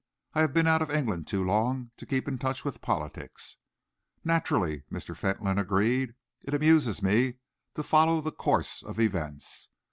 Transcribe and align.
"I 0.33 0.41
have 0.41 0.51
been 0.51 0.65
out 0.65 0.81
of 0.81 0.89
England 0.89 1.27
too 1.27 1.43
long 1.43 1.91
to 1.97 2.07
keep 2.07 2.27
in 2.27 2.39
touch 2.39 2.65
with 2.65 2.81
politics." 2.81 3.57
"Naturally," 4.23 4.81
Mr. 4.91 5.15
Fentolin 5.15 5.59
agreed. 5.59 6.15
"It 6.41 6.55
amuses 6.55 7.03
me 7.03 7.35
to 7.75 7.83
follow 7.83 8.19
the 8.19 8.31
course 8.31 8.81
of 8.81 8.99
events. 8.99 9.69